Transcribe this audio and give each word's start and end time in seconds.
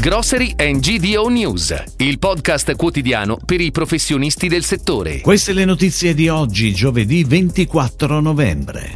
Grocery 0.00 0.54
and 0.56 0.78
GDO 0.78 1.26
News, 1.26 1.74
il 1.96 2.20
podcast 2.20 2.76
quotidiano 2.76 3.36
per 3.44 3.60
i 3.60 3.72
professionisti 3.72 4.46
del 4.46 4.62
settore. 4.62 5.20
Queste 5.20 5.52
le 5.52 5.64
notizie 5.64 6.14
di 6.14 6.28
oggi, 6.28 6.72
giovedì 6.72 7.24
24 7.24 8.20
novembre. 8.20 8.92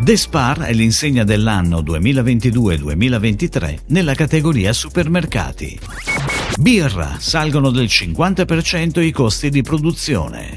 Despar 0.00 0.60
è 0.60 0.72
l'insegna 0.72 1.24
dell'anno 1.24 1.80
2022-2023 1.80 3.80
nella 3.88 4.14
categoria 4.14 4.72
supermercati. 4.72 5.78
Birra, 6.58 7.16
salgono 7.18 7.70
del 7.70 7.84
50% 7.84 9.02
i 9.02 9.10
costi 9.10 9.50
di 9.50 9.60
produzione. 9.60 10.56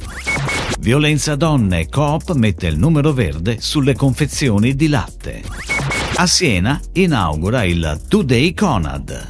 Violenza 0.79 1.36
donne, 1.36 1.89
Coop 1.89 2.31
mette 2.36 2.67
il 2.67 2.77
numero 2.77 3.11
verde 3.11 3.57
sulle 3.59 3.95
confezioni 3.95 4.75
di 4.75 4.88
latte. 4.88 5.98
A 6.20 6.27
Siena 6.27 6.81
inaugura 6.95 7.63
il 7.63 8.01
Today 8.09 8.54
Conad. 8.54 9.27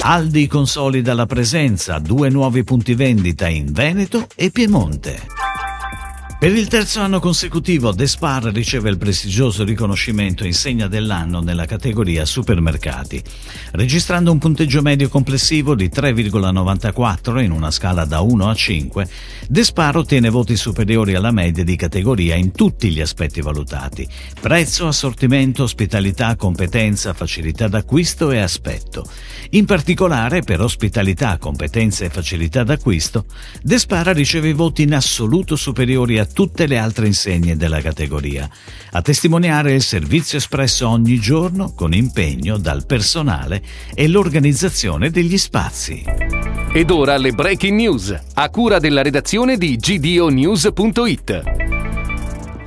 Aldi 0.00 0.46
consolida 0.46 1.12
la 1.12 1.26
presenza, 1.26 1.98
due 1.98 2.30
nuovi 2.30 2.64
punti 2.64 2.94
vendita 2.94 3.48
in 3.48 3.70
Veneto 3.70 4.26
e 4.34 4.50
Piemonte. 4.50 5.45
Per 6.38 6.54
il 6.54 6.68
terzo 6.68 7.00
anno 7.00 7.18
consecutivo 7.18 7.92
Despar 7.92 8.44
riceve 8.52 8.90
il 8.90 8.98
prestigioso 8.98 9.64
riconoscimento 9.64 10.44
insegna 10.44 10.86
dell'anno 10.86 11.40
nella 11.40 11.64
categoria 11.64 12.26
supermercati, 12.26 13.22
registrando 13.72 14.32
un 14.32 14.38
punteggio 14.38 14.82
medio 14.82 15.08
complessivo 15.08 15.74
di 15.74 15.88
3,94 15.88 17.42
in 17.42 17.52
una 17.52 17.70
scala 17.70 18.04
da 18.04 18.20
1 18.20 18.50
a 18.50 18.54
5. 18.54 19.08
Despar 19.48 19.96
ottiene 19.96 20.28
voti 20.28 20.56
superiori 20.56 21.14
alla 21.14 21.30
media 21.30 21.64
di 21.64 21.74
categoria 21.74 22.34
in 22.34 22.52
tutti 22.52 22.90
gli 22.90 23.00
aspetti 23.00 23.40
valutati: 23.40 24.06
prezzo, 24.38 24.88
assortimento, 24.88 25.62
ospitalità, 25.62 26.36
competenza, 26.36 27.14
facilità 27.14 27.66
d'acquisto 27.66 28.30
e 28.30 28.40
aspetto. 28.40 29.08
In 29.50 29.64
particolare 29.64 30.42
per 30.42 30.60
ospitalità, 30.60 31.38
competenza 31.38 32.04
e 32.04 32.10
facilità 32.10 32.62
d'acquisto, 32.62 33.24
Despara 33.62 34.12
riceve 34.12 34.52
voti 34.52 34.82
in 34.82 34.92
assoluto 34.92 35.56
superiori 35.56 36.18
a 36.18 36.25
tutte 36.26 36.66
le 36.66 36.78
altre 36.78 37.06
insegne 37.06 37.56
della 37.56 37.80
categoria, 37.80 38.48
a 38.92 39.02
testimoniare 39.02 39.72
il 39.72 39.82
servizio 39.82 40.38
espresso 40.38 40.88
ogni 40.88 41.18
giorno 41.18 41.72
con 41.74 41.92
impegno 41.92 42.56
dal 42.58 42.86
personale 42.86 43.62
e 43.94 44.08
l'organizzazione 44.08 45.10
degli 45.10 45.38
spazi. 45.38 46.04
Ed 46.72 46.90
ora 46.90 47.16
le 47.16 47.32
breaking 47.32 47.78
news, 47.78 48.14
a 48.34 48.50
cura 48.50 48.78
della 48.78 49.02
redazione 49.02 49.56
di 49.56 49.76
gdonews.it. 49.76 51.55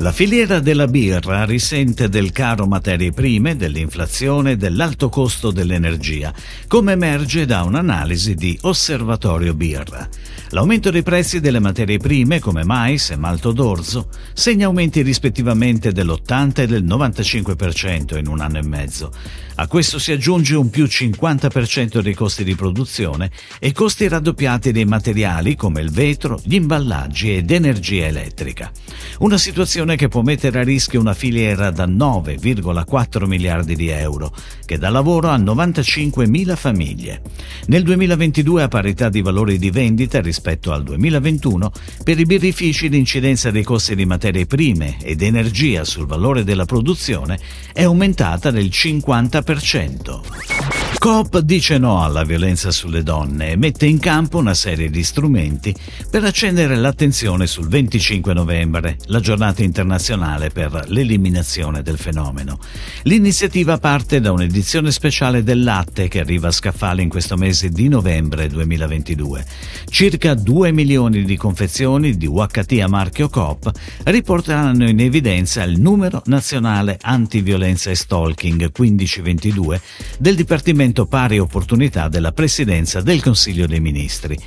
La 0.02 0.14
filiera 0.14 0.62
della 0.62 0.88
birra 0.88 1.44
risente 1.44 2.08
del 2.08 2.32
caro 2.32 2.66
materie 2.66 3.12
prime, 3.12 3.58
dell'inflazione 3.58 4.52
e 4.52 4.56
dell'alto 4.56 5.10
costo 5.10 5.52
dell'energia, 5.52 6.34
come 6.68 6.94
emerge 6.94 7.46
da 7.46 7.64
un'analisi 7.64 8.34
di 8.34 8.58
Osservatorio 8.62 9.54
Birra. 9.54 10.08
L'aumento 10.52 10.90
dei 10.90 11.04
prezzi 11.04 11.42
delle 11.42 11.60
materie 11.60 11.98
prime, 11.98 12.40
come 12.40 12.64
mais 12.64 13.10
e 13.10 13.18
malto 13.18 13.52
d'orzo, 13.52 14.08
segna 14.34 14.68
aumenti 14.68 15.02
rispettivamente 15.02 15.92
dell'80 15.92 16.62
e 16.62 16.68
del 16.68 16.86
95% 16.86 18.18
in 18.18 18.28
un 18.28 18.40
anno 18.40 18.58
e 18.58 18.64
mezzo. 18.64 19.12
A 19.56 19.68
questo 19.68 20.00
si 20.00 20.14
aggiunge 20.14 20.56
un 20.56 20.70
più 20.70 20.86
50% 20.86 22.00
dei 22.00 22.14
costi 22.14 22.46
di 22.46 22.56
produzione 22.56 23.30
e 23.60 23.74
costi 23.74 24.08
raddoppiati 24.08 24.72
dei 24.72 24.86
materiali 24.86 25.58
come 25.58 25.82
il 25.82 25.92
vetro, 25.92 26.40
gli 26.42 26.56
imballaggi 26.56 27.36
ed 27.36 27.52
energia 27.52 28.06
elettrica. 28.06 28.72
Una 29.20 29.38
situazione 29.38 29.89
situazione 29.90 29.96
che 29.96 30.08
può 30.08 30.22
mettere 30.22 30.60
a 30.60 30.64
rischio 30.64 31.00
una 31.00 31.14
filiera 31.14 31.72
da 31.72 31.88
9,4 31.88 33.26
miliardi 33.26 33.76
di 33.76 33.88
euro, 33.88 34.34
che 34.66 34.78
dà 34.78 34.90
lavoro 34.90 35.30
a 35.30 35.38
95.000 35.38 36.56
famiglie. 36.56 37.22
Nel 37.68 37.84
2022, 37.84 38.64
a 38.64 38.68
parità 38.68 39.10
di 39.10 39.22
valori 39.22 39.58
di 39.58 39.72
vendita 39.72 40.22
rispetto 40.22 40.72
al 40.72 40.84
2021, 40.84 41.72
per 42.04 42.20
i 42.20 42.26
birrifici 42.26 42.90
l'incidenza 42.90 43.52
dei 43.52 43.64
costi 43.64 43.96
di 43.96 44.06
materie 44.06 44.46
prime 44.46 44.98
ed 45.02 45.22
energia 45.22 45.84
sul 45.84 46.06
valore 46.06 46.44
della 46.44 46.66
produzione 46.66 47.40
è 47.74 47.84
aumentata 47.84 48.52
del 48.52 48.68
50%. 48.68 50.79
Coop 50.98 51.40
dice 51.40 51.78
no 51.78 52.04
alla 52.04 52.24
violenza 52.24 52.72
sulle 52.72 53.04
donne 53.04 53.52
e 53.52 53.56
mette 53.56 53.86
in 53.86 54.00
campo 54.00 54.38
una 54.38 54.54
serie 54.54 54.90
di 54.90 55.04
strumenti 55.04 55.74
per 56.10 56.24
accendere 56.26 56.76
l'attenzione 56.76 57.48
sul 57.48 57.68
25 57.68 58.34
novembre, 58.34 58.98
la 59.06 59.20
giornata 59.20 59.64
internazionale 59.64 60.50
per 60.50 60.86
l'eliminazione 60.88 61.84
del 61.84 61.98
fenomeno. 61.98 62.60
L'iniziativa 63.04 63.78
parte 63.78 64.20
da 64.20 64.32
un'edizione 64.32 64.92
speciale 64.92 65.44
del 65.44 65.64
latte 65.64 66.08
che 66.10 66.20
arriva 66.20 66.50
a 66.50 66.52
scaffale 66.52 67.02
in 67.02 67.10
questo 67.10 67.38
mese 67.38 67.70
di 67.70 67.88
novembre 67.88 68.48
2022. 68.48 69.46
Circa 69.90 70.34
2 70.34 70.72
milioni 70.72 71.24
di 71.24 71.38
confezioni 71.38 72.18
di 72.18 72.26
UHT 72.26 72.80
a 72.82 72.88
marchio 72.88 73.30
Coop 73.30 73.72
riporteranno 74.04 74.90
in 74.90 75.00
evidenza 75.00 75.64
il 75.64 75.80
numero 75.80 76.24
nazionale 76.26 76.98
antiviolenza 77.02 77.90
e 77.90 77.96
stalking 77.96 78.70
1522 78.76 79.82
del 80.18 80.36
Dipartimento 80.36 80.78
strumento 80.80 81.08
pari 81.08 81.40
opportunità 81.40 82.08
della 82.08 82.32
Presidenza 82.32 83.02
del 83.02 83.22
Consiglio 83.22 83.68
dei 83.68 83.82
Ministri. 83.82 84.38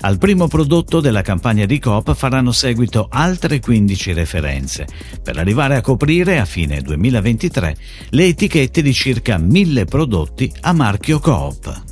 Al 0.00 0.16
primo 0.16 0.48
prodotto 0.48 1.00
della 1.00 1.20
campagna 1.20 1.66
di 1.66 1.78
Coop 1.78 2.14
faranno 2.14 2.50
seguito 2.50 3.08
altre 3.10 3.60
15 3.60 4.14
referenze, 4.14 4.86
per 5.22 5.36
arrivare 5.36 5.76
a 5.76 5.82
coprire 5.82 6.38
a 6.38 6.46
fine 6.46 6.80
2023 6.80 7.76
le 8.08 8.24
etichette 8.24 8.80
di 8.80 8.94
circa 8.94 9.36
1000 9.36 9.84
prodotti 9.84 10.50
a 10.62 10.72
marchio 10.72 11.18
Coop. 11.18 11.91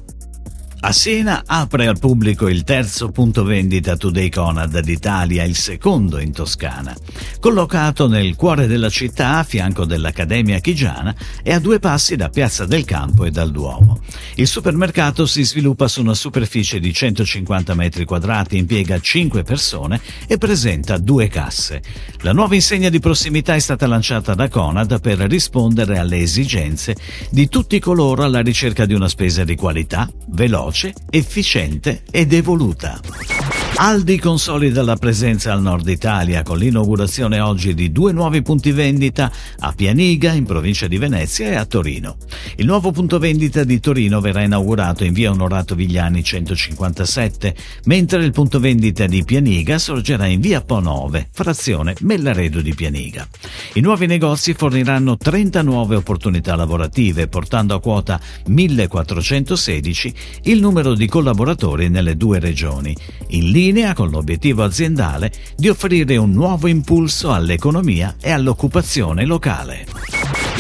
A 0.82 0.92
Siena 0.92 1.42
apre 1.44 1.86
al 1.86 1.98
pubblico 1.98 2.48
il 2.48 2.64
terzo 2.64 3.10
punto 3.10 3.44
vendita 3.44 3.98
Today 3.98 4.30
Conad 4.30 4.80
d'Italia, 4.80 5.44
il 5.44 5.54
secondo 5.54 6.18
in 6.18 6.32
Toscana. 6.32 6.96
Collocato 7.38 8.08
nel 8.08 8.34
cuore 8.34 8.66
della 8.66 8.88
città, 8.88 9.36
a 9.36 9.44
fianco 9.44 9.84
dell'Accademia 9.84 10.58
Chigiana 10.58 11.14
e 11.42 11.52
a 11.52 11.58
due 11.58 11.80
passi 11.80 12.16
da 12.16 12.30
Piazza 12.30 12.64
del 12.64 12.86
Campo 12.86 13.26
e 13.26 13.30
dal 13.30 13.50
Duomo. 13.50 14.00
Il 14.36 14.46
supermercato 14.46 15.26
si 15.26 15.44
sviluppa 15.44 15.86
su 15.86 16.00
una 16.00 16.14
superficie 16.14 16.80
di 16.80 16.94
150 16.94 17.74
metri 17.74 18.06
quadrati, 18.06 18.56
impiega 18.56 18.98
5 18.98 19.42
persone 19.42 20.00
e 20.26 20.38
presenta 20.38 20.96
due 20.96 21.28
casse. 21.28 21.82
La 22.20 22.32
nuova 22.32 22.54
insegna 22.54 22.88
di 22.88 23.00
prossimità 23.00 23.54
è 23.54 23.60
stata 23.60 23.86
lanciata 23.86 24.32
da 24.32 24.48
Conad 24.48 24.98
per 25.00 25.19
rispondere 25.19 25.98
alle 25.98 26.20
esigenze 26.20 26.96
di 27.30 27.50
tutti 27.50 27.78
coloro 27.80 28.24
alla 28.24 28.40
ricerca 28.40 28.86
di 28.86 28.94
una 28.94 29.08
spesa 29.08 29.44
di 29.44 29.56
qualità, 29.56 30.10
veloce, 30.28 30.69
veloce, 30.70 30.92
efficiente 31.10 32.03
ed 32.10 32.32
evoluta. 32.32 33.50
Aldi 33.82 34.18
consolida 34.18 34.82
la 34.82 34.96
presenza 34.96 35.54
al 35.54 35.62
nord 35.62 35.88
Italia 35.88 36.42
con 36.42 36.58
l'inaugurazione 36.58 37.41
oggi 37.41 37.72
di 37.72 37.91
due 37.91 38.12
nuovi 38.12 38.42
punti 38.42 38.72
vendita 38.72 39.32
a 39.58 39.72
Pianiga 39.72 40.32
in 40.32 40.44
provincia 40.44 40.86
di 40.86 40.98
Venezia 40.98 41.48
e 41.48 41.54
a 41.54 41.64
Torino. 41.64 42.19
Il 42.56 42.66
nuovo 42.66 42.90
punto 42.92 43.19
vendita 43.19 43.64
di 43.64 43.80
Torino 43.80 44.20
verrà 44.20 44.42
inaugurato 44.42 45.04
in 45.04 45.14
via 45.14 45.30
Onorato 45.30 45.74
Vigliani 45.74 46.22
157, 46.22 47.54
mentre 47.84 48.22
il 48.22 48.32
punto 48.32 48.60
vendita 48.60 49.06
di 49.06 49.24
Pianiga 49.24 49.78
sorgerà 49.78 50.26
in 50.26 50.40
via 50.40 50.62
Po9, 50.62 51.28
frazione 51.32 51.94
Mellaredo 52.00 52.60
di 52.60 52.74
Pianiga. 52.74 53.26
I 53.72 53.80
nuovi 53.80 54.04
negozi 54.04 54.52
forniranno 54.52 55.16
30 55.16 55.62
nuove 55.62 55.96
opportunità 55.96 56.54
lavorative, 56.54 57.28
portando 57.28 57.74
a 57.76 57.80
quota 57.80 58.20
1416 58.44 60.14
il 60.42 60.60
numero 60.60 60.92
di 60.92 61.06
collaboratori 61.06 61.88
nelle 61.88 62.19
due 62.19 62.40
regioni. 62.40 62.94
In 63.28 63.48
linea 63.50 63.69
linea 63.70 63.94
con 63.94 64.10
l'obiettivo 64.10 64.64
aziendale 64.64 65.31
di 65.56 65.69
offrire 65.69 66.16
un 66.16 66.32
nuovo 66.32 66.66
impulso 66.66 67.32
all'economia 67.32 68.16
e 68.20 68.32
all'occupazione 68.32 69.25
locale. 69.25 69.86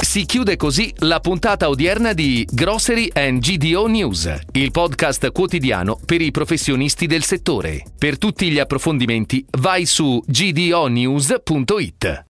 Si 0.00 0.24
chiude 0.26 0.56
così 0.56 0.94
la 0.98 1.18
puntata 1.18 1.68
odierna 1.68 2.12
di 2.12 2.46
Grocery 2.48 3.10
and 3.12 3.40
GDO 3.40 3.88
News, 3.88 4.32
il 4.52 4.70
podcast 4.70 5.32
quotidiano 5.32 5.98
per 6.04 6.20
i 6.20 6.30
professionisti 6.30 7.06
del 7.06 7.24
settore. 7.24 7.82
Per 7.98 8.16
tutti 8.16 8.48
gli 8.48 8.60
approfondimenti 8.60 9.44
vai 9.58 9.86
su 9.86 10.22
gdonews.it. 10.24 12.26